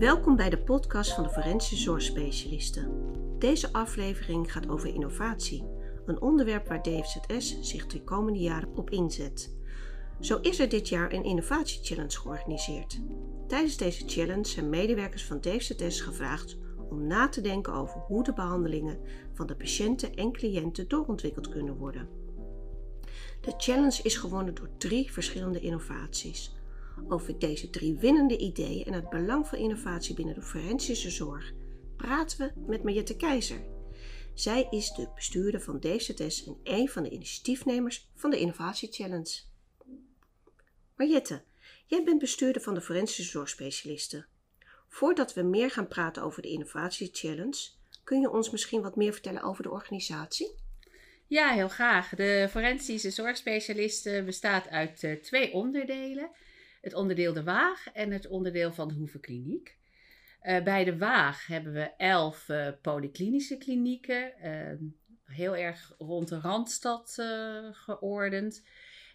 Welkom 0.00 0.36
bij 0.36 0.50
de 0.50 0.58
podcast 0.58 1.12
van 1.12 1.22
de 1.22 1.30
Forensische 1.30 1.76
Zorgspecialisten. 1.76 3.12
Deze 3.38 3.72
aflevering 3.72 4.52
gaat 4.52 4.68
over 4.68 4.94
innovatie, 4.94 5.64
een 6.06 6.20
onderwerp 6.20 6.68
waar 6.68 6.82
DFZS 6.82 7.60
zich 7.60 7.86
de 7.86 8.04
komende 8.04 8.38
jaren 8.38 8.76
op 8.76 8.90
inzet. 8.90 9.54
Zo 10.20 10.38
is 10.38 10.58
er 10.58 10.68
dit 10.68 10.88
jaar 10.88 11.12
een 11.12 11.24
innovatiechallenge 11.24 12.18
georganiseerd. 12.18 13.00
Tijdens 13.46 13.76
deze 13.76 14.08
challenge 14.08 14.48
zijn 14.48 14.68
medewerkers 14.68 15.24
van 15.24 15.40
DFZS 15.40 16.00
gevraagd 16.00 16.56
om 16.90 17.06
na 17.06 17.28
te 17.28 17.40
denken 17.40 17.72
over 17.72 18.00
hoe 18.00 18.24
de 18.24 18.32
behandelingen 18.32 18.98
van 19.32 19.46
de 19.46 19.56
patiënten 19.56 20.14
en 20.14 20.32
cliënten 20.32 20.88
doorontwikkeld 20.88 21.48
kunnen 21.48 21.76
worden. 21.76 22.08
De 23.40 23.54
challenge 23.56 24.00
is 24.02 24.16
gewonnen 24.16 24.54
door 24.54 24.70
drie 24.78 25.12
verschillende 25.12 25.60
innovaties. 25.60 26.58
Over 27.08 27.38
deze 27.38 27.70
drie 27.70 27.98
winnende 27.98 28.38
ideeën 28.38 28.84
en 28.84 28.92
het 28.92 29.08
belang 29.08 29.46
van 29.46 29.58
innovatie 29.58 30.14
binnen 30.14 30.34
de 30.34 30.42
forensische 30.42 31.10
zorg 31.10 31.52
praten 31.96 32.38
we 32.38 32.60
met 32.66 32.82
Mariette 32.82 33.16
Keizer. 33.16 33.64
Zij 34.34 34.66
is 34.70 34.92
de 34.92 35.08
bestuurder 35.14 35.60
van 35.60 35.80
DZS 35.80 36.46
en 36.46 36.56
een 36.62 36.88
van 36.88 37.02
de 37.02 37.10
initiatiefnemers 37.10 38.10
van 38.14 38.30
de 38.30 38.38
Innovatie 38.38 38.92
Challenge. 38.92 39.40
Mariette, 40.96 41.42
jij 41.86 42.04
bent 42.04 42.18
bestuurder 42.18 42.62
van 42.62 42.74
de 42.74 42.80
Forensische 42.80 43.30
Zorgspecialisten. 43.30 44.26
Voordat 44.88 45.34
we 45.34 45.42
meer 45.42 45.70
gaan 45.70 45.88
praten 45.88 46.22
over 46.22 46.42
de 46.42 46.48
Innovatie 46.48 47.08
Challenge, 47.12 47.68
kun 48.04 48.20
je 48.20 48.30
ons 48.30 48.50
misschien 48.50 48.82
wat 48.82 48.96
meer 48.96 49.12
vertellen 49.12 49.42
over 49.42 49.62
de 49.62 49.70
organisatie? 49.70 50.54
Ja, 51.26 51.52
heel 51.52 51.68
graag. 51.68 52.08
De 52.08 52.46
Forensische 52.50 53.10
Zorgspecialisten 53.10 54.24
bestaat 54.24 54.68
uit 54.68 55.02
uh, 55.02 55.12
twee 55.12 55.52
onderdelen 55.52 56.30
het 56.80 56.94
onderdeel 56.94 57.32
De 57.32 57.42
Waag 57.42 57.86
en 57.92 58.10
het 58.10 58.26
onderdeel 58.26 58.72
van 58.72 58.88
de 58.88 58.94
Hoevenkliniek. 58.94 59.78
Uh, 60.42 60.62
bij 60.62 60.84
De 60.84 60.98
Waag 60.98 61.46
hebben 61.46 61.72
we 61.72 61.92
elf 61.96 62.48
uh, 62.48 62.68
polyklinische 62.82 63.56
klinieken, 63.56 64.32
uh, 64.44 64.90
heel 65.24 65.56
erg 65.56 65.94
rond 65.98 66.28
de 66.28 66.40
Randstad 66.40 67.14
geordend. 67.72 68.66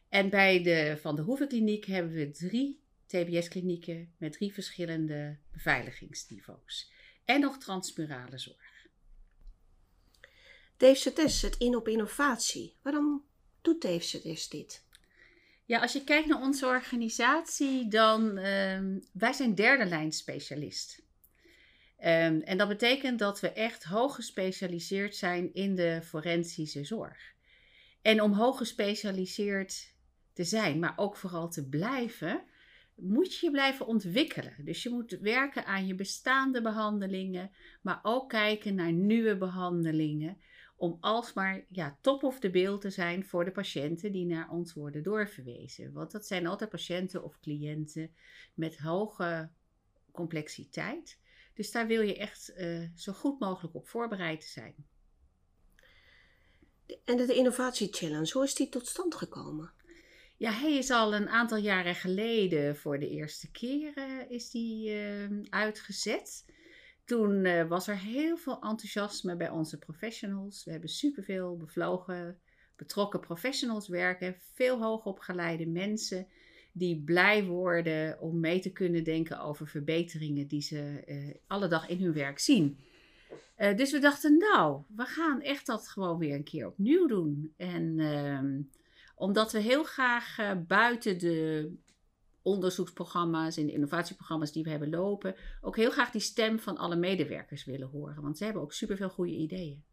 En 0.09 0.29
bij 0.29 0.63
de 0.63 0.97
Van 1.01 1.15
de 1.15 1.21
Hoevenkliniek 1.21 1.85
hebben 1.85 2.13
we 2.13 2.31
drie 2.31 2.83
TBS-klinieken 3.05 4.13
met 4.17 4.33
drie 4.33 4.53
verschillende 4.53 5.37
beveiligingsniveaus. 5.51 6.91
En 7.25 7.39
nog 7.39 7.57
transmurale 7.57 8.37
zorg. 8.37 8.87
DFZS 10.77 11.39
zet 11.39 11.57
in 11.57 11.75
op 11.75 11.87
innovatie. 11.87 12.75
Waarom 12.81 13.25
doet 13.61 13.81
DFZS 13.81 14.49
dit? 14.49 14.84
Ja, 15.65 15.79
als 15.79 15.93
je 15.93 16.03
kijkt 16.03 16.27
naar 16.27 16.41
onze 16.41 16.65
organisatie, 16.65 17.87
dan 17.87 18.37
uh, 18.37 18.79
wij 19.13 19.33
zijn 19.33 19.55
derde 19.55 19.85
lijn 19.85 20.11
specialist. 20.11 21.03
Um, 21.99 22.41
en 22.41 22.57
dat 22.57 22.67
betekent 22.67 23.19
dat 23.19 23.39
we 23.39 23.51
echt 23.51 23.83
hoog 23.83 24.15
gespecialiseerd 24.15 25.15
zijn 25.15 25.53
in 25.53 25.75
de 25.75 25.99
forensische 26.03 26.83
zorg. 26.83 27.33
En 28.01 28.21
om 28.21 28.33
hoog 28.33 28.57
gespecialiseerd 28.57 29.93
te 30.33 30.43
zijn, 30.43 30.79
maar 30.79 30.93
ook 30.95 31.17
vooral 31.17 31.49
te 31.49 31.69
blijven, 31.69 32.43
moet 32.95 33.35
je 33.35 33.45
je 33.45 33.51
blijven 33.51 33.87
ontwikkelen. 33.87 34.53
Dus 34.57 34.83
je 34.83 34.89
moet 34.89 35.17
werken 35.21 35.65
aan 35.65 35.87
je 35.87 35.95
bestaande 35.95 36.61
behandelingen, 36.61 37.51
maar 37.81 37.99
ook 38.03 38.29
kijken 38.29 38.75
naar 38.75 38.91
nieuwe 38.91 39.37
behandelingen 39.37 40.37
om 40.75 40.97
alsmaar 40.99 41.65
ja, 41.69 41.97
top 42.01 42.23
of 42.23 42.39
the 42.39 42.49
bill 42.49 42.77
te 42.77 42.89
zijn 42.89 43.25
voor 43.25 43.45
de 43.45 43.51
patiënten 43.51 44.11
die 44.11 44.25
naar 44.25 44.49
ons 44.49 44.73
worden 44.73 45.03
doorverwezen. 45.03 45.93
Want 45.93 46.11
dat 46.11 46.25
zijn 46.25 46.47
altijd 46.47 46.69
patiënten 46.69 47.23
of 47.23 47.39
cliënten 47.39 48.15
met 48.53 48.77
hoge 48.77 49.49
complexiteit. 50.11 51.19
Dus 51.53 51.71
daar 51.71 51.87
wil 51.87 52.01
je 52.01 52.17
echt 52.17 52.53
uh, 52.57 52.89
zo 52.95 53.13
goed 53.13 53.39
mogelijk 53.39 53.75
op 53.75 53.87
voorbereid 53.87 54.43
zijn. 54.43 54.75
En 57.05 57.17
de 57.17 57.35
Innovatie 57.35 57.93
Challenge, 57.93 58.31
hoe 58.31 58.43
is 58.43 58.55
die 58.55 58.69
tot 58.69 58.87
stand 58.87 59.15
gekomen? 59.15 59.73
Ja, 60.37 60.51
hij 60.51 60.77
is 60.77 60.91
al 60.91 61.13
een 61.13 61.29
aantal 61.29 61.57
jaren 61.57 61.95
geleden 61.95 62.77
voor 62.77 62.99
de 62.99 63.09
eerste 63.09 63.51
keer 63.51 63.97
uh, 63.97 64.29
is 64.29 64.49
die, 64.49 64.89
uh, 64.89 65.43
uitgezet. 65.49 66.45
Toen 67.05 67.45
uh, 67.45 67.67
was 67.67 67.87
er 67.87 67.97
heel 67.97 68.37
veel 68.37 68.61
enthousiasme 68.61 69.35
bij 69.35 69.49
onze 69.49 69.77
professionals. 69.77 70.63
We 70.63 70.71
hebben 70.71 70.89
superveel 70.89 71.57
bevlogen, 71.57 72.39
betrokken 72.75 73.19
professionals 73.19 73.87
werken. 73.87 74.35
Veel 74.53 74.81
hoogopgeleide 74.81 75.67
mensen 75.67 76.27
die 76.71 77.03
blij 77.03 77.43
worden 77.43 78.19
om 78.19 78.39
mee 78.39 78.59
te 78.59 78.71
kunnen 78.71 79.03
denken 79.03 79.39
over 79.39 79.67
verbeteringen 79.67 80.47
die 80.47 80.61
ze 80.61 81.03
uh, 81.05 81.35
alle 81.47 81.67
dag 81.67 81.87
in 81.87 82.01
hun 82.01 82.13
werk 82.13 82.39
zien. 82.39 82.77
Uh, 83.57 83.75
dus 83.75 83.91
we 83.91 83.99
dachten, 83.99 84.37
nou, 84.37 84.81
we 84.95 85.03
gaan 85.03 85.41
echt 85.41 85.65
dat 85.65 85.87
gewoon 85.87 86.17
weer 86.17 86.35
een 86.35 86.43
keer 86.43 86.67
opnieuw 86.67 87.07
doen. 87.07 87.53
En 87.57 87.99
ehm, 87.99 88.61
omdat 89.15 89.51
we 89.51 89.59
heel 89.59 89.83
graag 89.83 90.55
buiten 90.67 91.19
de 91.19 91.71
onderzoeksprogramma's 92.45 93.57
en 93.57 93.65
de 93.65 93.71
innovatieprogramma's 93.71 94.51
die 94.51 94.63
we 94.63 94.69
hebben 94.69 94.89
lopen, 94.89 95.35
ook 95.61 95.75
heel 95.75 95.91
graag 95.91 96.11
die 96.11 96.21
stem 96.21 96.59
van 96.59 96.77
alle 96.77 96.95
medewerkers 96.95 97.65
willen 97.65 97.87
horen. 97.87 98.21
Want 98.21 98.37
ze 98.37 98.43
hebben 98.43 98.61
ook 98.61 98.73
superveel 98.73 99.09
goede 99.09 99.31
ideeën. 99.31 99.83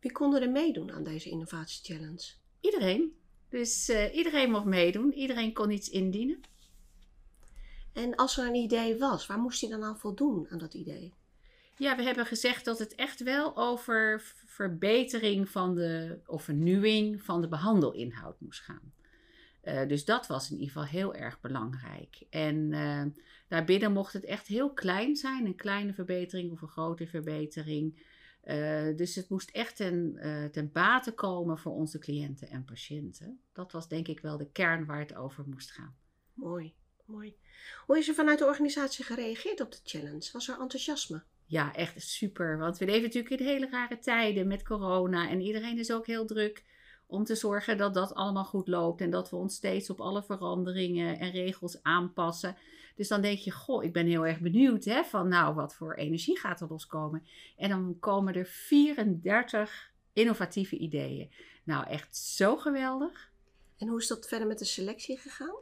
Wie 0.00 0.12
konden 0.12 0.42
er 0.42 0.50
meedoen 0.50 0.92
aan 0.92 1.04
deze 1.04 1.30
innovatiechallenge? 1.30 2.32
Iedereen. 2.60 3.16
Dus 3.48 3.88
uh, 3.88 4.14
iedereen 4.14 4.50
mocht 4.50 4.64
meedoen. 4.64 5.12
Iedereen 5.12 5.52
kon 5.52 5.70
iets 5.70 5.88
indienen. 5.88 6.40
En 7.92 8.14
als 8.14 8.38
er 8.38 8.46
een 8.46 8.54
idee 8.54 8.98
was, 8.98 9.26
waar 9.26 9.38
moest 9.38 9.60
hij 9.60 9.70
dan 9.70 9.82
aan 9.82 9.98
voldoen 9.98 10.46
aan 10.50 10.58
dat 10.58 10.74
idee? 10.74 11.14
Ja, 11.76 11.96
we 11.96 12.02
hebben 12.02 12.26
gezegd 12.26 12.64
dat 12.64 12.78
het 12.78 12.94
echt 12.94 13.22
wel 13.22 13.56
over 13.56 14.22
verbetering 14.46 15.48
van 15.48 15.74
de, 15.74 16.20
of 16.26 16.42
vernieuwing 16.42 17.22
van 17.22 17.40
de 17.40 17.48
behandelinhoud 17.48 18.40
moest 18.40 18.60
gaan. 18.60 18.92
Uh, 19.64 19.86
dus 19.88 20.04
dat 20.04 20.26
was 20.26 20.50
in 20.50 20.58
ieder 20.58 20.72
geval 20.72 20.88
heel 20.88 21.14
erg 21.14 21.40
belangrijk. 21.40 22.22
En 22.30 22.56
uh, 22.72 23.02
daarbinnen 23.48 23.92
mocht 23.92 24.12
het 24.12 24.24
echt 24.24 24.46
heel 24.46 24.72
klein 24.72 25.16
zijn, 25.16 25.46
een 25.46 25.56
kleine 25.56 25.94
verbetering 25.94 26.52
of 26.52 26.62
een 26.62 26.68
grote 26.68 27.06
verbetering. 27.06 28.08
Uh, 28.44 28.96
dus 28.96 29.14
het 29.14 29.28
moest 29.28 29.50
echt 29.50 29.76
ten, 29.76 30.18
ten 30.52 30.72
bate 30.72 31.12
komen 31.12 31.58
voor 31.58 31.72
onze 31.72 31.98
cliënten 31.98 32.48
en 32.48 32.64
patiënten. 32.64 33.40
Dat 33.52 33.72
was 33.72 33.88
denk 33.88 34.08
ik 34.08 34.20
wel 34.20 34.36
de 34.36 34.50
kern 34.50 34.86
waar 34.86 34.98
het 34.98 35.14
over 35.14 35.44
moest 35.48 35.70
gaan. 35.70 35.96
Mooi, 36.34 36.74
mooi. 37.04 37.36
Hoe 37.86 37.98
is 37.98 38.08
er 38.08 38.14
vanuit 38.14 38.38
de 38.38 38.44
organisatie 38.44 39.04
gereageerd 39.04 39.60
op 39.60 39.72
de 39.72 39.78
challenge? 39.84 40.28
Was 40.32 40.48
er 40.48 40.60
enthousiasme? 40.60 41.22
Ja, 41.46 41.74
echt 41.74 42.02
super. 42.02 42.58
Want 42.58 42.78
we 42.78 42.84
leven 42.84 43.02
natuurlijk 43.02 43.40
in 43.40 43.46
hele 43.46 43.68
rare 43.70 43.98
tijden 43.98 44.46
met 44.46 44.62
corona 44.62 45.28
en 45.28 45.40
iedereen 45.40 45.78
is 45.78 45.92
ook 45.92 46.06
heel 46.06 46.26
druk 46.26 46.64
om 47.10 47.24
te 47.24 47.34
zorgen 47.34 47.78
dat 47.78 47.94
dat 47.94 48.14
allemaal 48.14 48.44
goed 48.44 48.68
loopt 48.68 49.00
en 49.00 49.10
dat 49.10 49.30
we 49.30 49.36
ons 49.36 49.54
steeds 49.54 49.90
op 49.90 50.00
alle 50.00 50.22
veranderingen 50.22 51.18
en 51.18 51.30
regels 51.30 51.82
aanpassen. 51.82 52.56
Dus 52.96 53.08
dan 53.08 53.20
denk 53.20 53.38
je, 53.38 53.50
goh, 53.50 53.84
ik 53.84 53.92
ben 53.92 54.06
heel 54.06 54.26
erg 54.26 54.40
benieuwd 54.40 54.84
hè, 54.84 55.04
van 55.04 55.28
nou, 55.28 55.54
wat 55.54 55.74
voor 55.74 55.94
energie 55.94 56.38
gaat 56.38 56.60
er 56.60 56.68
loskomen. 56.68 57.26
En 57.56 57.68
dan 57.68 57.96
komen 58.00 58.34
er 58.34 58.46
34 58.46 59.92
innovatieve 60.12 60.76
ideeën. 60.76 61.30
Nou, 61.64 61.86
echt 61.86 62.16
zo 62.16 62.56
geweldig. 62.56 63.30
En 63.78 63.88
hoe 63.88 63.98
is 63.98 64.06
dat 64.06 64.28
verder 64.28 64.46
met 64.48 64.58
de 64.58 64.64
selectie 64.64 65.18
gegaan? 65.18 65.56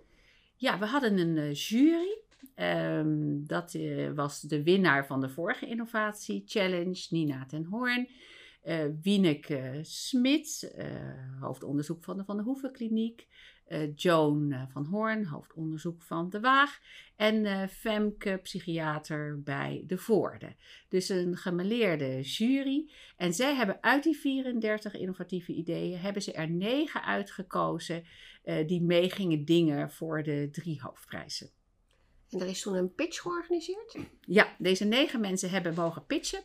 Ja, 0.57 0.79
we 0.79 0.87
hadden 0.87 1.19
een 1.19 1.37
uh, 1.37 1.55
jury. 1.55 2.19
Um, 2.55 3.47
dat 3.47 3.75
uh, 3.75 4.11
was 4.11 4.41
de 4.41 4.63
winnaar 4.63 5.07
van 5.07 5.21
de 5.21 5.29
vorige 5.29 5.67
Innovatie 5.67 6.43
Challenge, 6.47 7.07
Nina 7.11 7.47
ten 7.47 7.65
Hoorn 7.65 8.09
uh, 8.65 8.85
Wieneke 9.03 9.79
Smit, 9.83 10.73
uh, 10.79 11.41
hoofdonderzoek 11.41 12.05
van 12.05 12.17
de 12.17 12.25
Van 12.25 12.37
de 12.37 12.43
Hoeven 12.43 12.73
Kliniek. 12.73 13.27
Uh, 13.69 13.95
Joan 13.95 14.69
van 14.73 14.85
Hoorn, 14.85 15.25
hoofdonderzoek 15.25 16.03
van 16.03 16.31
De 16.31 16.41
Waag. 16.41 16.79
En 17.17 17.69
Femke, 17.69 18.39
psychiater 18.43 19.43
bij 19.43 19.85
De 19.87 19.99
Voorde. 19.99 20.57
Dus 20.89 21.09
een 21.09 21.37
gemeleerde 21.37 22.21
jury. 22.21 22.91
En 23.17 23.35
zij 23.35 23.55
hebben 23.55 23.83
uit 23.83 24.03
die 24.03 24.17
34 24.17 24.95
innovatieve 24.95 25.53
ideeën, 25.53 25.99
hebben 25.99 26.23
ze 26.23 26.33
er 26.33 26.51
negen 26.51 27.05
uitgekozen 27.05 28.05
die 28.67 28.83
meegingen 28.83 29.45
dingen 29.45 29.91
voor 29.91 30.23
de 30.23 30.49
drie 30.53 30.81
hoofdprijzen. 30.81 31.51
En 32.31 32.41
er 32.41 32.47
is 32.47 32.63
toen 32.63 32.75
een 32.75 32.95
pitch 32.95 33.21
georganiseerd? 33.21 33.97
Ja, 34.21 34.57
deze 34.59 34.85
negen 34.85 35.21
mensen 35.21 35.51
hebben 35.51 35.75
mogen 35.75 36.07
pitchen 36.07 36.43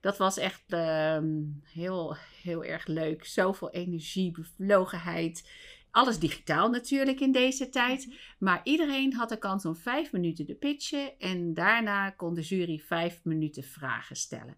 dat 0.00 0.16
was 0.16 0.36
echt 0.36 0.72
uh, 0.72 1.18
heel, 1.62 2.16
heel 2.42 2.64
erg 2.64 2.86
leuk. 2.86 3.24
Zoveel 3.24 3.70
energie, 3.70 4.30
bevlogenheid. 4.30 5.50
Alles 5.90 6.18
digitaal 6.18 6.70
natuurlijk 6.70 7.20
in 7.20 7.32
deze 7.32 7.68
tijd. 7.68 8.06
Mhm. 8.06 8.16
Maar 8.38 8.60
iedereen 8.64 9.14
had 9.14 9.28
de 9.28 9.38
kans 9.38 9.64
om 9.64 9.76
vijf 9.76 10.12
minuten 10.12 10.46
te 10.46 10.54
pitchen. 10.54 11.18
En 11.18 11.54
daarna 11.54 12.10
kon 12.10 12.34
de 12.34 12.42
jury 12.42 12.78
vijf 12.78 13.20
minuten 13.24 13.62
vragen 13.62 14.16
stellen. 14.16 14.56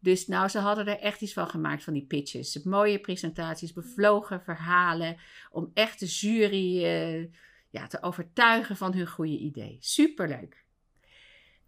Dus 0.00 0.26
nou, 0.26 0.48
ze 0.48 0.58
hadden 0.58 0.86
er 0.86 0.98
echt 0.98 1.20
iets 1.20 1.32
van 1.32 1.48
gemaakt 1.48 1.84
van 1.84 1.92
die 1.92 2.06
pitches. 2.06 2.62
Mooie 2.62 2.98
presentaties, 3.00 3.72
bevlogen 3.72 4.42
verhalen. 4.42 5.16
Om 5.50 5.70
echt 5.74 6.00
de 6.00 6.06
jury 6.06 6.84
uh, 6.84 7.26
ja, 7.70 7.86
te 7.86 8.02
overtuigen 8.02 8.76
van 8.76 8.94
hun 8.94 9.06
goede 9.06 9.38
idee. 9.38 9.76
Superleuk. 9.80 10.64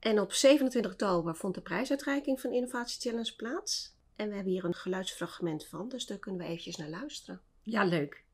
En 0.02 0.20
op 0.20 0.32
27 0.32 0.92
oktober 0.92 1.36
vond 1.36 1.54
de 1.54 1.60
prijsuitreiking 1.60 2.40
van 2.40 2.52
Innovatie 2.52 3.00
Challenge 3.00 3.36
plaats. 3.36 3.96
En 4.16 4.28
we 4.28 4.34
hebben 4.34 4.52
hier 4.52 4.64
een 4.64 4.74
geluidsfragment 4.74 5.66
van, 5.66 5.88
dus 5.88 6.06
daar 6.06 6.18
kunnen 6.18 6.40
we 6.40 6.46
eventjes 6.46 6.76
naar 6.76 6.88
luisteren. 6.88 7.40
Ja, 7.62 7.84
leuk. 7.84 8.24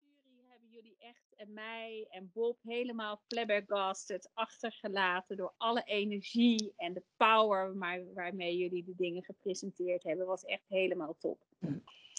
Jullie 0.00 0.44
hebben 0.48 0.68
jullie 0.68 0.96
echt 0.98 1.34
en 1.36 1.52
mij 1.52 2.06
en 2.10 2.30
Bob 2.32 2.58
helemaal 2.62 3.22
flabbergasted 3.26 4.30
achtergelaten 4.34 5.36
door 5.36 5.54
alle 5.56 5.82
energie 5.84 6.72
en 6.76 6.92
de 6.92 7.02
power 7.16 7.78
waarmee 8.14 8.56
jullie 8.56 8.84
de 8.84 8.94
dingen 8.96 9.22
gepresenteerd 9.22 10.02
hebben. 10.02 10.26
Was 10.26 10.44
echt 10.44 10.68
helemaal 10.68 11.16
top. 11.18 11.46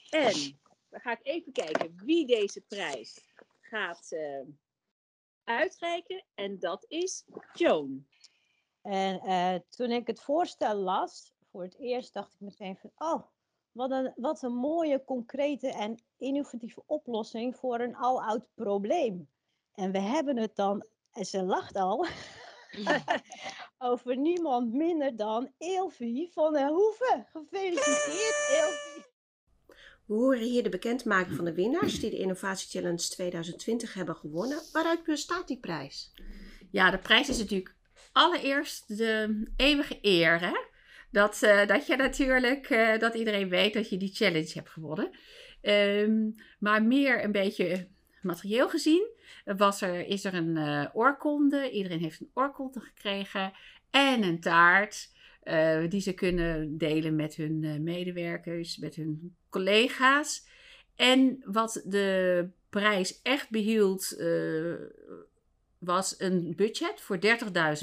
En 0.09 0.33
dan 0.89 0.99
ga 0.99 1.11
ik 1.11 1.19
even 1.23 1.51
kijken 1.51 1.95
wie 2.05 2.25
deze 2.25 2.61
prijs 2.61 3.33
gaat 3.61 4.11
uh, 4.11 4.47
uitreiken. 5.43 6.23
En 6.33 6.59
dat 6.59 6.85
is 6.87 7.25
Joan. 7.53 8.11
En 8.83 9.21
uh, 9.25 9.55
toen 9.69 9.91
ik 9.91 10.07
het 10.07 10.21
voorstel 10.21 10.75
las, 10.75 11.33
voor 11.51 11.63
het 11.63 11.79
eerst 11.79 12.13
dacht 12.13 12.33
ik 12.33 12.39
meteen 12.39 12.77
van, 12.77 12.91
oh, 12.97 13.23
wat 13.71 13.91
een, 13.91 14.13
wat 14.15 14.41
een 14.41 14.55
mooie, 14.55 15.03
concrete 15.03 15.67
en 15.67 16.03
innovatieve 16.17 16.83
oplossing 16.85 17.55
voor 17.55 17.79
een 17.79 17.95
aloud 17.95 18.49
probleem. 18.53 19.29
En 19.73 19.91
we 19.91 19.99
hebben 19.99 20.37
het 20.37 20.55
dan, 20.55 20.85
en 21.11 21.25
ze 21.25 21.43
lacht 21.43 21.75
al, 21.75 22.05
over 23.77 24.17
niemand 24.17 24.73
minder 24.73 25.15
dan 25.15 25.51
Elfie 25.57 26.31
van 26.31 26.53
der 26.53 26.67
Hoeven. 26.67 27.27
Gefeliciteerd, 27.31 28.49
Elfie! 28.51 29.11
We 30.05 30.13
horen 30.13 30.39
hier 30.39 30.63
de 30.63 30.69
bekendmaking 30.69 31.35
van 31.35 31.45
de 31.45 31.53
winnaars 31.53 31.99
die 31.99 32.09
de 32.09 32.17
Innovatie 32.17 32.69
Challenge 32.69 33.07
2020 33.07 33.93
hebben 33.93 34.15
gewonnen. 34.15 34.61
Waaruit 34.71 35.03
bestaat 35.03 35.47
die 35.47 35.59
prijs? 35.59 36.13
Ja, 36.71 36.91
de 36.91 36.99
prijs 36.99 37.29
is 37.29 37.39
natuurlijk 37.39 37.75
allereerst 38.13 38.97
de 38.97 39.43
eeuwige 39.55 39.97
eer. 40.01 40.39
Hè? 40.39 40.53
Dat, 41.11 41.41
uh, 41.43 41.67
dat 41.67 41.87
je 41.87 41.95
natuurlijk, 41.95 42.69
uh, 42.69 42.99
dat 42.99 43.13
iedereen 43.13 43.49
weet 43.49 43.73
dat 43.73 43.89
je 43.89 43.97
die 43.97 44.13
challenge 44.13 44.51
hebt 44.53 44.69
gewonnen. 44.69 45.09
Um, 45.61 46.35
maar 46.59 46.83
meer 46.83 47.23
een 47.23 47.31
beetje 47.31 47.87
materieel 48.21 48.69
gezien 48.69 49.07
was 49.45 49.81
er, 49.81 50.07
is 50.07 50.25
er 50.25 50.33
een 50.33 50.55
uh, 50.55 50.85
oorkonde. 50.93 51.69
Iedereen 51.69 51.99
heeft 51.99 52.21
een 52.21 52.31
oorkonde 52.33 52.79
gekregen 52.79 53.53
en 53.89 54.23
een 54.23 54.39
taart. 54.39 55.11
Die 55.89 56.01
ze 56.01 56.13
kunnen 56.13 56.77
delen 56.77 57.15
met 57.15 57.35
hun 57.35 57.83
medewerkers, 57.83 58.77
met 58.77 58.95
hun 58.95 59.35
collega's. 59.49 60.47
En 60.95 61.43
wat 61.45 61.81
de 61.85 62.47
prijs 62.69 63.21
echt 63.21 63.49
behield, 63.49 64.15
was 65.83 66.19
een 66.19 66.53
budget 66.55 67.01
voor 67.01 67.19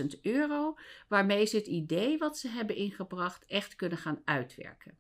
30.000 0.03 0.21
euro, 0.23 0.79
waarmee 1.09 1.47
ze 1.47 1.57
het 1.57 1.67
idee 1.67 2.19
wat 2.19 2.39
ze 2.39 2.49
hebben 2.49 2.77
ingebracht 2.77 3.45
echt 3.47 3.77
kunnen 3.77 3.99
gaan 3.99 4.23
uitwerken. 4.25 4.99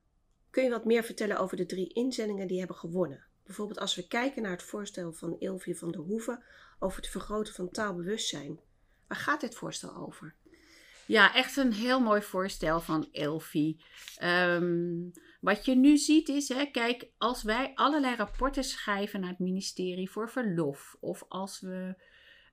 Kun 0.51 0.65
je 0.65 0.71
wat 0.71 0.85
meer 0.85 1.05
vertellen 1.05 1.39
over 1.39 1.57
de 1.57 1.67
drie 1.67 1.93
inzendingen 1.93 2.47
die 2.47 2.59
hebben 2.59 2.77
gewonnen? 2.77 3.25
Bijvoorbeeld 3.45 3.79
als 3.79 3.95
we 3.95 4.09
kijken 4.09 4.43
naar 4.43 4.51
het 4.51 4.63
voorstel 4.63 5.13
van 5.13 5.37
Ilvie 5.39 5.79
van 5.79 5.91
der 5.91 6.01
Hoeven 6.01 6.45
over 6.79 6.97
het 6.97 7.11
vergroten 7.11 7.55
van 7.55 7.71
taalbewustzijn. 7.71 8.61
Waar 9.07 9.19
gaat 9.19 9.41
dit 9.41 9.55
voorstel 9.55 9.97
over? 9.97 10.35
Ja, 11.07 11.35
echt 11.35 11.57
een 11.57 11.73
heel 11.73 12.01
mooi 12.01 12.23
voorstel 12.23 12.81
van 12.81 13.09
Elfie. 13.13 13.85
Um, 14.23 15.13
wat 15.41 15.65
je 15.65 15.75
nu 15.75 15.97
ziet 15.97 16.29
is, 16.29 16.49
hè, 16.49 16.65
kijk, 16.65 17.09
als 17.19 17.43
wij 17.43 17.73
allerlei 17.75 18.17
rapporten 18.17 18.65
schrijven 18.65 19.21
naar 19.21 19.31
het 19.31 19.39
ministerie 19.39 20.11
voor 20.11 20.31
verlof, 20.31 20.97
of 21.01 21.25
als 21.29 21.61
we 21.61 21.95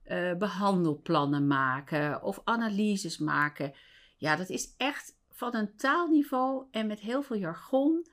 uh, 0.08 0.34
behandelplannen 0.34 1.48
maken 1.48 2.24
of 2.24 2.42
analyses 2.44 3.18
maken, 3.18 3.74
ja, 4.18 4.36
dat 4.36 4.50
is 4.50 4.74
echt 4.78 5.18
van 5.30 5.56
een 5.56 5.76
taalniveau 5.76 6.66
en 6.72 6.88
met 6.88 7.00
heel 7.00 7.22
veel 7.22 7.38
jargon. 7.38 8.08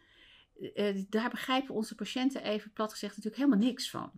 Uh, 0.74 1.04
daar 1.08 1.30
begrijpen 1.30 1.74
onze 1.74 1.94
patiënten 1.94 2.42
even 2.42 2.72
plat 2.72 2.92
gezegd 2.92 3.16
natuurlijk 3.16 3.42
helemaal 3.42 3.66
niks 3.66 3.90
van. 3.90 4.10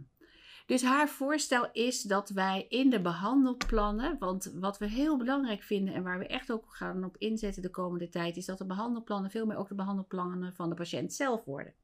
Dus 0.67 0.83
haar 0.83 1.09
voorstel 1.09 1.69
is 1.73 2.03
dat 2.03 2.31
wij 2.31 2.67
in 2.69 2.91
de 2.91 3.01
behandelplannen, 3.01 4.19
want 4.19 4.53
wat 4.55 4.79
we 4.79 4.87
heel 4.87 5.17
belangrijk 5.17 5.63
vinden 5.63 5.95
en 5.95 6.03
waar 6.03 6.19
we 6.19 6.27
echt 6.27 6.53
ook 6.53 6.65
gaan 6.69 7.05
op 7.05 7.17
inzetten 7.17 7.63
de 7.63 7.71
komende 7.71 8.09
tijd, 8.09 8.37
is 8.37 8.47
dat 8.47 8.59
de 8.59 8.67
behandelplannen 8.67 9.31
veel 9.31 9.47
meer 9.47 9.57
ook 9.57 9.69
de 9.69 9.75
behandelplannen 9.75 10.55
van 10.55 10.69
de 10.69 10.75
patiënt 10.75 11.13
zelf 11.13 11.45
worden. 11.45 11.75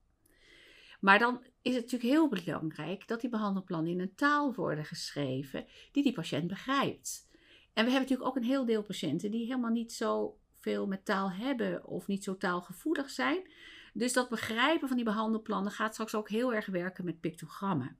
Maar 1.02 1.19
dan 1.19 1.43
is 1.62 1.75
het 1.75 1.82
natuurlijk 1.82 2.12
heel 2.12 2.28
belangrijk 2.28 3.08
dat 3.08 3.20
die 3.20 3.31
behandelplannen 3.31 3.93
in 3.93 4.00
een 4.00 4.14
taal 4.14 4.54
worden 4.54 4.84
geschreven 4.84 5.66
die 5.93 6.02
die 6.02 6.12
patiënt 6.12 6.46
begrijpt. 6.46 7.28
En 7.72 7.84
we 7.84 7.90
hebben 7.90 8.00
natuurlijk 8.00 8.28
ook 8.28 8.37
een 8.37 8.50
heel 8.50 8.64
deel 8.64 8.82
patiënten 8.82 9.31
die 9.31 9.46
helemaal 9.46 9.70
niet 9.70 9.93
zo 9.93 10.38
veel 10.60 10.87
met 10.87 11.04
taal 11.04 11.32
hebben 11.32 11.87
of 11.87 12.06
niet 12.06 12.25
zo 12.25 12.37
taalgevoelig 12.37 13.10
zijn. 13.10 13.50
Dus 13.93 14.12
dat 14.12 14.28
begrijpen 14.28 14.88
van 14.88 14.96
die 14.96 15.06
behandelplannen 15.06 15.72
gaat 15.72 15.93
straks 15.93 16.14
ook 16.14 16.28
heel 16.28 16.54
erg 16.54 16.66
werken 16.66 17.04
met 17.04 17.20
pictogrammen. 17.20 17.99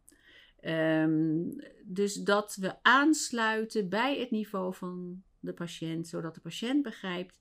Um, 0.61 1.63
dus 1.85 2.15
dat 2.15 2.57
we 2.61 2.83
aansluiten 2.83 3.89
bij 3.89 4.19
het 4.19 4.31
niveau 4.31 4.75
van 4.75 5.23
de 5.41 5.53
patiënt, 5.53 6.09
zodat 6.09 6.35
de 6.35 6.41
patiënt 6.41 6.83
begrijpt 6.83 7.39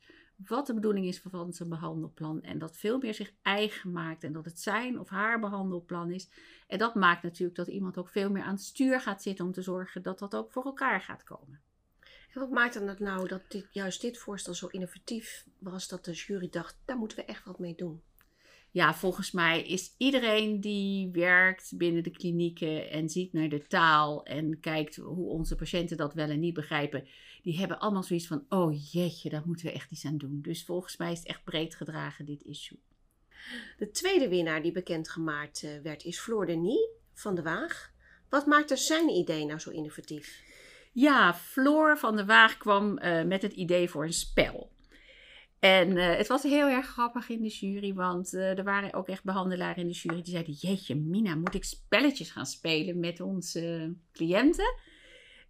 wat 0.47 0.67
de 0.67 0.73
bedoeling 0.73 1.05
is 1.05 1.19
van 1.19 1.53
zijn 1.53 1.69
behandelplan. 1.69 2.41
En 2.41 2.59
dat 2.59 2.77
veel 2.77 2.97
meer 2.97 3.13
zich 3.13 3.33
eigen 3.41 3.91
maakt 3.91 4.23
en 4.23 4.33
dat 4.33 4.45
het 4.45 4.59
zijn 4.59 4.99
of 4.99 5.09
haar 5.09 5.39
behandelplan 5.39 6.11
is. 6.11 6.29
En 6.67 6.77
dat 6.77 6.95
maakt 6.95 7.23
natuurlijk 7.23 7.57
dat 7.57 7.67
iemand 7.67 7.97
ook 7.97 8.09
veel 8.09 8.29
meer 8.29 8.43
aan 8.43 8.53
het 8.53 8.63
stuur 8.63 9.01
gaat 9.01 9.21
zitten 9.21 9.45
om 9.45 9.51
te 9.51 9.61
zorgen 9.61 10.01
dat 10.01 10.19
dat 10.19 10.35
ook 10.35 10.51
voor 10.51 10.65
elkaar 10.65 11.01
gaat 11.01 11.23
komen. 11.23 11.61
En 12.33 12.39
wat 12.39 12.49
maakt 12.49 12.73
dan 12.73 12.87
het 12.87 12.99
nou 12.99 13.27
dat 13.27 13.41
dit, 13.47 13.67
juist 13.71 14.01
dit 14.01 14.17
voorstel 14.17 14.53
zo 14.53 14.67
innovatief 14.67 15.45
was 15.57 15.87
dat 15.87 16.05
de 16.05 16.11
jury 16.11 16.49
dacht, 16.49 16.77
daar 16.85 16.97
moeten 16.97 17.17
we 17.17 17.25
echt 17.25 17.45
wat 17.45 17.59
mee 17.59 17.75
doen? 17.75 18.01
Ja, 18.71 18.93
volgens 18.93 19.31
mij 19.31 19.63
is 19.63 19.95
iedereen 19.97 20.61
die 20.61 21.09
werkt 21.11 21.77
binnen 21.77 22.03
de 22.03 22.11
klinieken 22.11 22.89
en 22.89 23.09
ziet 23.09 23.33
naar 23.33 23.49
de 23.49 23.67
taal 23.67 24.25
en 24.25 24.59
kijkt 24.59 24.95
hoe 24.95 25.29
onze 25.29 25.55
patiënten 25.55 25.97
dat 25.97 26.13
wel 26.13 26.29
en 26.29 26.39
niet 26.39 26.53
begrijpen, 26.53 27.07
die 27.41 27.59
hebben 27.59 27.79
allemaal 27.79 28.03
zoiets 28.03 28.27
van: 28.27 28.45
oh 28.49 28.91
jeetje, 28.91 29.29
daar 29.29 29.43
moeten 29.45 29.65
we 29.65 29.71
echt 29.71 29.91
iets 29.91 30.05
aan 30.05 30.17
doen. 30.17 30.39
Dus 30.41 30.63
volgens 30.63 30.97
mij 30.97 31.11
is 31.11 31.19
het 31.19 31.27
echt 31.27 31.43
breed 31.43 31.75
gedragen, 31.75 32.25
dit 32.25 32.43
issue. 32.43 32.79
De 33.77 33.91
tweede 33.91 34.29
winnaar 34.29 34.61
die 34.61 34.71
bekendgemaakt 34.71 35.63
uh, 35.63 35.71
werd 35.83 36.03
is 36.03 36.19
Floor 36.19 36.45
Denis 36.45 36.89
van 37.13 37.35
de 37.35 37.41
Waag. 37.41 37.91
Wat 38.29 38.45
maakte 38.45 38.75
zijn 38.75 39.09
idee 39.09 39.45
nou 39.45 39.59
zo 39.59 39.69
innovatief? 39.69 40.43
Ja, 40.91 41.33
Floor 41.33 41.97
van 41.97 42.15
de 42.15 42.25
Waag 42.25 42.57
kwam 42.57 42.99
uh, 42.99 43.23
met 43.23 43.41
het 43.41 43.53
idee 43.53 43.89
voor 43.89 44.03
een 44.03 44.13
spel. 44.13 44.71
En 45.61 45.97
uh, 45.97 46.15
het 46.15 46.27
was 46.27 46.43
heel 46.43 46.67
erg 46.67 46.87
grappig 46.87 47.29
in 47.29 47.41
de 47.41 47.47
jury, 47.47 47.93
want 47.93 48.33
uh, 48.33 48.57
er 48.57 48.63
waren 48.63 48.93
ook 48.93 49.07
echt 49.07 49.23
behandelaren 49.23 49.75
in 49.75 49.87
de 49.87 49.93
jury 49.93 50.21
die 50.21 50.31
zeiden: 50.31 50.53
Jeetje, 50.53 50.95
Mina, 50.95 51.35
moet 51.35 51.53
ik 51.53 51.63
spelletjes 51.63 52.31
gaan 52.31 52.45
spelen 52.45 52.99
met 52.99 53.19
onze 53.19 53.95
cliënten? 54.11 54.75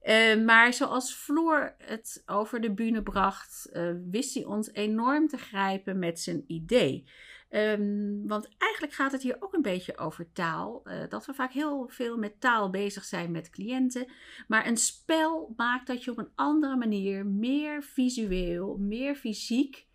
Uh, 0.03 0.43
maar 0.45 0.73
zoals 0.73 1.13
Floor 1.13 1.75
het 1.77 2.23
over 2.25 2.61
de 2.61 2.73
bühne 2.73 3.03
bracht, 3.03 3.69
wist 4.09 4.33
hij 4.33 4.45
ons 4.45 4.73
enorm 4.73 5.27
te 5.27 5.37
grijpen 5.37 5.99
met 5.99 6.19
zijn 6.19 6.43
idee. 6.47 7.07
Um, 7.49 8.27
want 8.27 8.49
eigenlijk 8.57 8.93
gaat 8.93 9.11
het 9.11 9.21
hier 9.21 9.37
ook 9.39 9.53
een 9.53 9.61
beetje 9.61 9.97
over 9.97 10.31
taal. 10.31 10.83
dat 11.09 11.25
we 11.25 11.33
vaak 11.33 11.51
heel 11.51 11.87
veel 11.87 12.17
met 12.17 12.41
taal 12.41 12.69
bezig 12.69 13.03
zijn 13.03 13.31
met 13.31 13.49
cliënten. 13.49 14.05
Maar 14.47 14.67
een 14.67 14.77
spel 14.77 15.53
maakt 15.55 15.87
dat 15.87 16.03
je 16.03 16.11
op 16.11 16.17
een 16.17 16.31
andere 16.35 16.75
manier, 16.75 17.25
meer 17.25 17.83
visueel, 17.83 18.77
meer 18.77 19.15
fysiek 19.15 19.89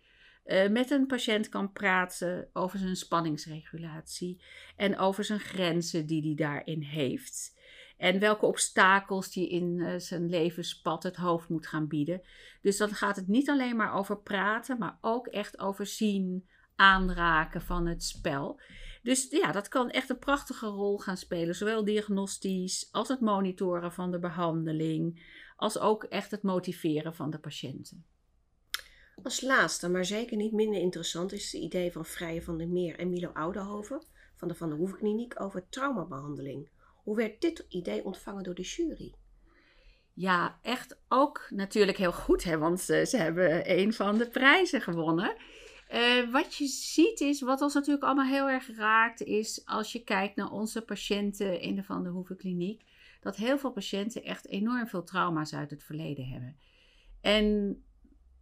uh, 0.47 0.69
met 0.69 0.91
een 0.91 1.05
patiënt 1.05 1.49
kan 1.49 1.71
praten 1.71 2.49
over 2.53 2.79
zijn 2.79 2.95
spanningsregulatie 2.95 4.41
en 4.75 4.97
over 4.97 5.23
zijn 5.23 5.39
grenzen 5.39 6.05
die 6.05 6.21
hij 6.21 6.35
daarin 6.35 6.81
heeft. 6.81 7.55
En 7.97 8.19
welke 8.19 8.45
obstakels 8.45 9.31
die 9.31 9.49
in 9.49 9.77
uh, 9.77 9.93
zijn 9.97 10.29
levenspad 10.29 11.03
het 11.03 11.15
hoofd 11.15 11.49
moet 11.49 11.67
gaan 11.67 11.87
bieden. 11.87 12.21
Dus 12.61 12.77
dan 12.77 12.89
gaat 12.89 13.15
het 13.15 13.27
niet 13.27 13.49
alleen 13.49 13.75
maar 13.75 13.93
over 13.93 14.21
praten, 14.21 14.77
maar 14.77 14.97
ook 15.01 15.27
echt 15.27 15.59
over 15.59 15.85
zien, 15.85 16.47
aanraken 16.75 17.61
van 17.61 17.87
het 17.87 18.03
spel. 18.03 18.59
Dus 19.03 19.27
ja, 19.29 19.51
dat 19.51 19.67
kan 19.67 19.89
echt 19.89 20.09
een 20.09 20.19
prachtige 20.19 20.65
rol 20.65 20.97
gaan 20.97 21.17
spelen. 21.17 21.55
Zowel 21.55 21.83
diagnostisch 21.83 22.87
als 22.91 23.07
het 23.07 23.19
monitoren 23.19 23.93
van 23.93 24.11
de 24.11 24.19
behandeling, 24.19 25.25
als 25.55 25.79
ook 25.79 26.03
echt 26.03 26.31
het 26.31 26.43
motiveren 26.43 27.15
van 27.15 27.29
de 27.29 27.39
patiënten. 27.39 28.05
Als 29.23 29.41
laatste, 29.41 29.89
maar 29.89 30.05
zeker 30.05 30.37
niet 30.37 30.51
minder 30.51 30.81
interessant, 30.81 31.31
is 31.31 31.51
het 31.51 31.61
idee 31.61 31.91
van 31.91 32.05
Vrije 32.05 32.41
van 32.41 32.57
der 32.57 32.67
Meer 32.67 32.99
en 32.99 33.09
Milo 33.09 33.29
Oudehoven 33.33 34.03
van 34.35 34.47
de 34.47 34.55
Van 34.55 34.69
der 34.69 34.77
Hoeven 34.77 34.97
Kliniek 34.97 35.41
over 35.41 35.69
traumabehandeling. 35.69 36.69
Hoe 37.03 37.15
werd 37.15 37.41
dit 37.41 37.65
idee 37.69 38.05
ontvangen 38.05 38.43
door 38.43 38.55
de 38.55 38.61
jury? 38.61 39.13
Ja, 40.13 40.59
echt 40.61 40.99
ook 41.07 41.47
natuurlijk 41.49 41.97
heel 41.97 42.13
goed, 42.13 42.43
hè, 42.43 42.57
want 42.57 42.79
ze, 42.79 43.05
ze 43.05 43.17
hebben 43.17 43.79
een 43.79 43.93
van 43.93 44.17
de 44.17 44.27
prijzen 44.27 44.81
gewonnen. 44.81 45.35
Uh, 45.93 46.31
wat 46.31 46.55
je 46.55 46.67
ziet 46.67 47.21
is, 47.21 47.41
wat 47.41 47.61
ons 47.61 47.73
natuurlijk 47.73 48.03
allemaal 48.03 48.25
heel 48.25 48.49
erg 48.49 48.75
raakt, 48.75 49.21
is 49.21 49.65
als 49.65 49.91
je 49.91 50.03
kijkt 50.03 50.35
naar 50.35 50.51
onze 50.51 50.81
patiënten 50.81 51.61
in 51.61 51.75
de 51.75 51.83
Van 51.83 52.03
der 52.03 52.11
Hoeven 52.11 52.37
Kliniek, 52.37 52.83
dat 53.21 53.35
heel 53.35 53.57
veel 53.57 53.71
patiënten 53.71 54.23
echt 54.23 54.47
enorm 54.47 54.87
veel 54.87 55.03
trauma's 55.03 55.53
uit 55.53 55.69
het 55.69 55.83
verleden 55.83 56.27
hebben. 56.27 56.57
En 57.21 57.77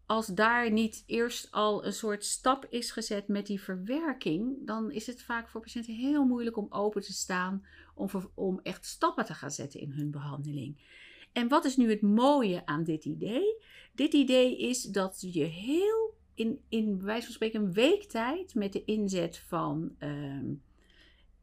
als 0.06 0.28
daar 0.28 0.72
niet 0.72 1.04
eerst 1.06 1.52
al 1.52 1.86
een 1.86 1.94
soort 1.94 2.26
stap 2.26 2.66
is 2.70 2.92
gezet 2.92 3.28
met 3.28 3.46
die 3.46 3.62
verwerking, 3.62 4.68
dan 4.68 4.92
is 4.92 5.08
het 5.08 5.22
vaak 5.22 5.50
voor 5.50 5.62
patiënten 5.62 5.94
heel 5.94 6.26
moeilijk 6.26 6.58
om 6.58 6.68
open 6.70 7.02
te 7.02 7.14
staan 7.14 7.66
om, 7.96 8.10
om 8.34 8.60
echt 8.64 8.86
stappen 8.86 9.26
te 9.26 9.34
gaan 9.34 9.52
zetten 9.52 9.80
in 9.80 9.92
hun 9.92 10.12
behandeling. 10.12 10.78
En 11.34 11.48
wat 11.48 11.66
is 11.66 11.78
nu 11.78 11.90
het 11.90 12.02
mooie 12.02 12.66
aan 12.66 12.84
dit 12.84 13.06
idee? 13.06 13.64
Dit 13.94 14.14
idee 14.14 14.58
is 14.58 14.82
dat 14.82 15.28
je 15.32 15.44
heel 15.44 16.18
in, 16.34 16.60
in 16.70 17.04
wijze 17.04 17.26
van 17.26 17.34
spreken 17.34 17.62
een 17.62 17.74
week 17.74 18.04
tijd 18.04 18.56
met 18.56 18.74
de 18.74 18.84
inzet 18.84 19.38
van 19.38 19.96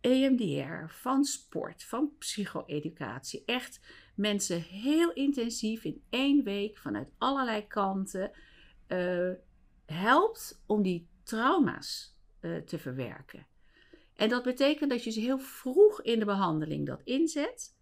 EMDR, 0.01 0.89
van 0.89 1.25
sport, 1.25 1.85
van 1.85 2.11
psycho-educatie, 2.19 3.43
echt 3.47 3.81
mensen 4.15 4.63
heel 4.63 5.13
intensief 5.13 5.85
in 5.85 6.03
één 6.11 6.45
week 6.45 6.79
vanuit 6.79 7.09
allerlei 7.19 7.67
kanten 7.67 8.31
uh, 8.93 9.33
helpt 9.87 10.63
om 10.67 10.83
die 10.83 11.09
trauma's 11.23 12.17
uh, 12.41 12.57
te 12.57 12.79
verwerken. 12.79 13.47
En 14.15 14.29
dat 14.29 14.43
betekent 14.43 14.91
dat 14.91 15.05
je 15.05 15.11
ze 15.11 15.21
heel 15.21 15.39
vroeg 15.39 16.03
in 16.03 16.19
de 16.19 16.25
behandeling 16.25 16.87
dat 16.87 17.01
inzet, 17.05 17.77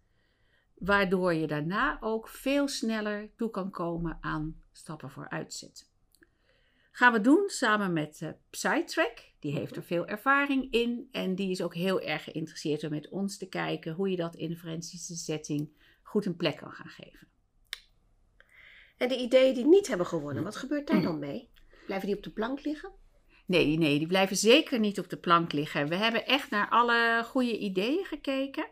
waardoor 0.73 1.33
je 1.33 1.47
daarna 1.47 1.97
ook 2.01 2.27
veel 2.27 2.67
sneller 2.67 3.29
toe 3.35 3.49
kan 3.49 3.69
komen 3.69 4.17
aan 4.21 4.61
stappen 4.71 5.09
voor 5.09 5.29
uitzet. 5.29 5.89
Gaan 6.91 7.13
we 7.13 7.21
doen 7.21 7.43
samen 7.49 7.93
met 7.93 8.19
uh, 8.21 8.29
Psytrack. 8.49 9.31
Die 9.39 9.53
heeft 9.53 9.75
er 9.75 9.83
veel 9.83 10.07
ervaring 10.07 10.71
in 10.71 11.07
en 11.11 11.35
die 11.35 11.51
is 11.51 11.61
ook 11.61 11.75
heel 11.75 12.01
erg 12.01 12.23
geïnteresseerd 12.23 12.83
om 12.83 12.89
met 12.89 13.09
ons 13.09 13.37
te 13.37 13.49
kijken 13.49 13.93
hoe 13.93 14.09
je 14.09 14.15
dat 14.15 14.35
in 14.35 14.51
een 14.51 14.57
forensische 14.57 15.15
setting 15.15 15.69
goed 16.01 16.25
een 16.25 16.35
plek 16.35 16.57
kan 16.57 16.71
gaan 16.71 16.89
geven. 16.89 17.27
En 19.01 19.07
de 19.07 19.17
ideeën 19.17 19.53
die 19.53 19.65
niet 19.65 19.87
hebben 19.87 20.05
gewonnen, 20.05 20.43
wat 20.43 20.55
gebeurt 20.55 20.87
daar 20.87 21.01
dan 21.01 21.19
mee? 21.19 21.49
Blijven 21.85 22.07
die 22.07 22.15
op 22.15 22.23
de 22.23 22.29
plank 22.29 22.63
liggen? 22.63 22.91
Nee, 23.45 23.77
nee, 23.77 23.97
die 23.97 24.07
blijven 24.07 24.35
zeker 24.35 24.79
niet 24.79 24.99
op 24.99 25.09
de 25.09 25.17
plank 25.17 25.51
liggen. 25.51 25.87
We 25.87 25.95
hebben 25.95 26.25
echt 26.25 26.49
naar 26.49 26.69
alle 26.69 27.23
goede 27.25 27.57
ideeën 27.57 28.05
gekeken. 28.05 28.65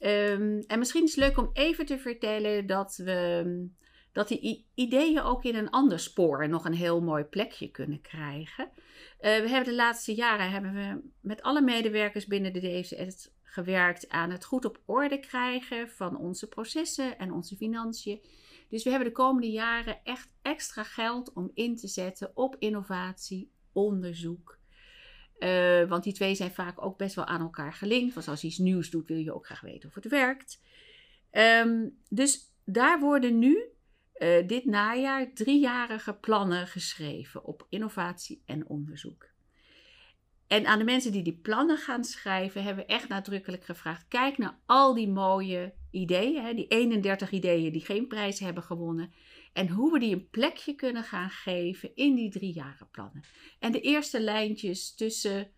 Um, 0.00 0.60
en 0.66 0.78
misschien 0.78 1.04
is 1.04 1.14
het 1.14 1.24
leuk 1.24 1.38
om 1.38 1.50
even 1.52 1.86
te 1.86 1.98
vertellen 1.98 2.66
dat 2.66 2.96
we 2.96 3.68
dat 4.12 4.28
die 4.28 4.66
ideeën 4.74 5.20
ook 5.20 5.44
in 5.44 5.54
een 5.54 5.70
ander 5.70 5.98
spoor 5.98 6.48
nog 6.48 6.64
een 6.64 6.74
heel 6.74 7.00
mooi 7.00 7.24
plekje 7.24 7.70
kunnen 7.70 8.00
krijgen. 8.00 8.70
Uh, 8.74 8.76
we 9.20 9.48
hebben 9.48 9.64
de 9.64 9.74
laatste 9.74 10.14
jaren 10.14 10.50
hebben 10.50 10.72
we 10.72 11.00
met 11.20 11.42
alle 11.42 11.60
medewerkers 11.60 12.26
binnen 12.26 12.52
de 12.52 12.60
DFCS 12.60 13.30
gewerkt 13.42 14.08
aan 14.08 14.30
het 14.30 14.44
goed 14.44 14.64
op 14.64 14.80
orde 14.84 15.20
krijgen 15.20 15.88
van 15.88 16.18
onze 16.18 16.48
processen 16.48 17.18
en 17.18 17.32
onze 17.32 17.56
financiën. 17.56 18.20
Dus 18.68 18.84
we 18.84 18.90
hebben 18.90 19.08
de 19.08 19.14
komende 19.14 19.50
jaren 19.50 19.98
echt 20.04 20.28
extra 20.42 20.82
geld 20.82 21.32
om 21.32 21.50
in 21.54 21.76
te 21.76 21.88
zetten 21.88 22.30
op 22.34 22.56
innovatie, 22.58 23.50
onderzoek. 23.72 24.58
Uh, 25.38 25.88
want 25.88 26.04
die 26.04 26.12
twee 26.12 26.34
zijn 26.34 26.54
vaak 26.54 26.82
ook 26.84 26.98
best 26.98 27.14
wel 27.14 27.24
aan 27.24 27.40
elkaar 27.40 27.72
gelinkt. 27.72 28.14
Want 28.14 28.28
als 28.28 28.40
je 28.40 28.46
iets 28.46 28.58
nieuws 28.58 28.90
doet, 28.90 29.08
wil 29.08 29.16
je 29.16 29.34
ook 29.34 29.46
graag 29.46 29.60
weten 29.60 29.88
of 29.88 29.94
het 29.94 30.08
werkt. 30.08 30.62
Um, 31.32 31.98
dus 32.08 32.52
daar 32.64 33.00
worden 33.00 33.38
nu 33.38 33.64
uh, 34.18 34.46
dit 34.46 34.64
najaar 34.64 35.32
driejarige 35.32 36.14
plannen 36.14 36.66
geschreven 36.66 37.44
op 37.44 37.66
innovatie 37.68 38.42
en 38.44 38.66
onderzoek. 38.66 39.34
En 40.46 40.66
aan 40.66 40.78
de 40.78 40.84
mensen 40.84 41.12
die 41.12 41.22
die 41.22 41.38
plannen 41.42 41.78
gaan 41.78 42.04
schrijven, 42.04 42.62
hebben 42.62 42.86
we 42.86 42.92
echt 42.92 43.08
nadrukkelijk 43.08 43.64
gevraagd: 43.64 44.08
kijk 44.08 44.38
naar 44.38 44.58
al 44.66 44.94
die 44.94 45.08
mooie 45.08 45.74
ideeën, 45.90 46.44
hè, 46.44 46.54
die 46.54 46.66
31 46.66 47.30
ideeën 47.30 47.72
die 47.72 47.84
geen 47.84 48.06
prijs 48.06 48.38
hebben 48.38 48.62
gewonnen. 48.62 49.12
En 49.52 49.68
hoe 49.68 49.92
we 49.92 49.98
die 49.98 50.14
een 50.14 50.30
plekje 50.30 50.74
kunnen 50.74 51.04
gaan 51.04 51.30
geven 51.30 51.90
in 51.94 52.14
die 52.14 52.30
drie 52.30 52.62
plannen. 52.90 53.24
En 53.58 53.72
de 53.72 53.80
eerste 53.80 54.20
lijntjes 54.20 54.94
tussen 54.94 55.50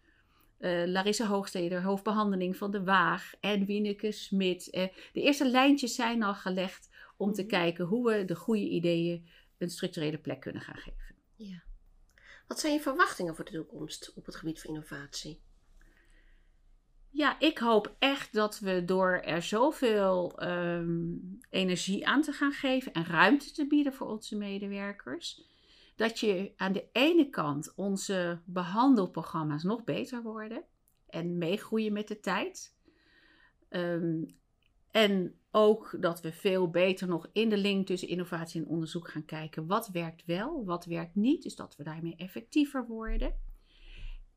uh, 0.59 0.87
Larissa 0.87 1.26
Hoogsteder, 1.26 1.83
hoofdbehandeling 1.83 2.57
van 2.57 2.71
de 2.71 2.85
Waag, 2.85 3.35
en 3.40 3.64
Wieneke 3.64 4.12
Smit. 4.12 4.66
Uh, 4.66 4.83
de 5.12 5.23
eerste 5.23 5.50
lijntjes 5.50 5.95
zijn 5.95 6.23
al 6.23 6.35
gelegd 6.35 6.88
om 7.16 7.33
te 7.33 7.42
mhm. 7.42 7.50
kijken 7.50 7.85
hoe 7.85 8.11
we 8.11 8.25
de 8.25 8.37
goede 8.37 8.68
ideeën 8.68 9.28
een 9.59 9.71
structurele 9.71 10.18
plek 10.18 10.40
kunnen 10.40 10.62
gaan 10.62 10.76
geven. 10.76 11.14
Ja. 11.37 11.62
Wat 12.48 12.60
zijn 12.60 12.72
je 12.72 12.80
verwachtingen 12.80 13.36
voor 13.36 13.44
de 13.44 13.50
toekomst 13.50 14.12
op 14.14 14.26
het 14.26 14.36
gebied 14.36 14.60
van 14.60 14.70
innovatie? 14.70 15.42
Ja, 17.10 17.40
ik 17.40 17.58
hoop 17.58 17.96
echt 17.98 18.32
dat 18.32 18.58
we 18.58 18.84
door 18.84 19.10
er 19.10 19.42
zoveel 19.42 20.42
um, 20.42 21.38
energie 21.50 22.06
aan 22.06 22.22
te 22.22 22.32
gaan 22.32 22.52
geven 22.52 22.92
en 22.92 23.04
ruimte 23.04 23.52
te 23.52 23.66
bieden 23.66 23.92
voor 23.92 24.06
onze 24.06 24.36
medewerkers, 24.36 25.42
dat 25.96 26.18
je 26.18 26.52
aan 26.56 26.72
de 26.72 26.88
ene 26.92 27.30
kant 27.30 27.72
onze 27.76 28.40
behandelprogramma's 28.44 29.62
nog 29.62 29.84
beter 29.84 30.22
worden 30.22 30.64
en 31.06 31.38
meegroeien 31.38 31.92
met 31.92 32.08
de 32.08 32.20
tijd. 32.20 32.76
Um, 33.70 34.36
en 34.90 35.38
ook 35.50 35.96
dat 36.00 36.20
we 36.20 36.32
veel 36.32 36.70
beter 36.70 37.08
nog 37.08 37.28
in 37.32 37.48
de 37.48 37.56
link 37.56 37.86
tussen 37.86 38.08
innovatie 38.08 38.60
en 38.60 38.68
onderzoek 38.68 39.08
gaan 39.08 39.24
kijken. 39.24 39.66
Wat 39.66 39.88
werkt 39.88 40.24
wel, 40.24 40.64
wat 40.64 40.84
werkt 40.84 41.14
niet. 41.14 41.42
Dus 41.42 41.56
dat 41.56 41.76
we 41.76 41.82
daarmee 41.82 42.16
effectiever 42.16 42.86
worden. 42.86 43.34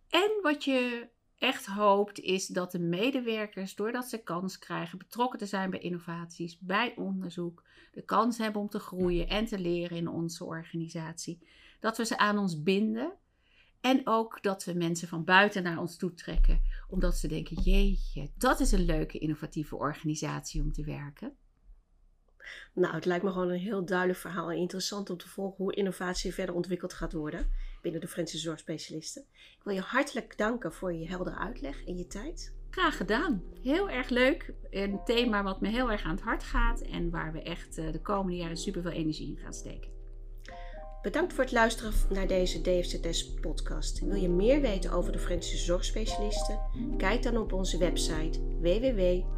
En 0.09 0.39
wat 0.41 0.63
je 0.63 1.09
echt 1.37 1.65
hoopt 1.65 2.19
is 2.19 2.47
dat 2.47 2.71
de 2.71 2.79
medewerkers, 2.79 3.75
doordat 3.75 4.09
ze 4.09 4.23
kans 4.23 4.57
krijgen 4.57 4.97
betrokken 4.97 5.39
te 5.39 5.45
zijn 5.45 5.69
bij 5.69 5.79
innovaties, 5.79 6.59
bij 6.59 6.93
onderzoek, 6.95 7.63
de 7.91 8.01
kans 8.01 8.37
hebben 8.37 8.61
om 8.61 8.69
te 8.69 8.79
groeien 8.79 9.27
en 9.27 9.45
te 9.45 9.59
leren 9.59 9.97
in 9.97 10.07
onze 10.07 10.45
organisatie, 10.45 11.47
dat 11.79 11.97
we 11.97 12.05
ze 12.05 12.17
aan 12.17 12.37
ons 12.37 12.63
binden. 12.63 13.13
En 13.81 14.01
ook 14.03 14.43
dat 14.43 14.63
we 14.63 14.73
mensen 14.73 15.07
van 15.07 15.23
buiten 15.23 15.63
naar 15.63 15.79
ons 15.79 15.97
toe 15.97 16.13
trekken, 16.13 16.61
omdat 16.87 17.17
ze 17.17 17.27
denken: 17.27 17.61
jeetje, 17.61 18.29
dat 18.37 18.59
is 18.59 18.71
een 18.71 18.85
leuke 18.85 19.17
innovatieve 19.17 19.75
organisatie 19.75 20.61
om 20.61 20.71
te 20.71 20.83
werken. 20.83 21.35
Nou, 22.73 22.93
het 22.93 23.05
lijkt 23.05 23.23
me 23.23 23.31
gewoon 23.31 23.49
een 23.49 23.59
heel 23.59 23.85
duidelijk 23.85 24.19
verhaal 24.19 24.51
en 24.51 24.57
interessant 24.57 25.09
om 25.09 25.17
te 25.17 25.27
volgen 25.27 25.57
hoe 25.57 25.75
innovatie 25.75 26.33
verder 26.33 26.55
ontwikkeld 26.55 26.93
gaat 26.93 27.13
worden 27.13 27.49
binnen 27.81 28.01
de 28.01 28.07
Franse 28.07 28.37
zorgspecialisten. 28.37 29.25
Ik 29.31 29.63
wil 29.63 29.73
je 29.73 29.81
hartelijk 29.81 30.37
danken 30.37 30.73
voor 30.73 30.93
je 30.93 31.07
heldere 31.07 31.35
uitleg 31.35 31.85
en 31.85 31.97
je 31.97 32.07
tijd. 32.07 32.55
Graag 32.69 32.97
gedaan. 32.97 33.43
Heel 33.61 33.89
erg 33.89 34.09
leuk. 34.09 34.53
Een 34.69 34.99
thema 35.05 35.43
wat 35.43 35.61
me 35.61 35.67
heel 35.67 35.91
erg 35.91 36.03
aan 36.03 36.15
het 36.15 36.23
hart 36.23 36.43
gaat 36.43 36.81
en 36.81 37.09
waar 37.09 37.31
we 37.31 37.41
echt 37.41 37.77
eh, 37.77 37.91
de 37.91 38.01
komende 38.01 38.37
jaren 38.37 38.57
super 38.57 38.81
veel 38.81 38.91
energie 38.91 39.27
in 39.27 39.37
gaan 39.37 39.53
steken. 39.53 40.00
Bedankt 41.01 41.33
voor 41.33 41.43
het 41.43 41.53
luisteren 41.53 41.93
naar 42.09 42.27
deze 42.27 42.61
DFZS 42.61 43.33
podcast. 43.33 43.99
Wil 43.99 44.15
je 44.15 44.29
meer 44.29 44.61
weten 44.61 44.91
over 44.91 45.11
de 45.11 45.19
Franse 45.19 45.57
zorgspecialisten? 45.57 46.59
Kijk 46.97 47.23
dan 47.23 47.37
op 47.37 47.53
onze 47.53 47.77
website 47.77 48.39
www.dfzs.nl. 48.59 49.29